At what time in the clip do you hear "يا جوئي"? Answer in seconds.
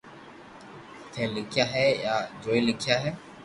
2.05-2.61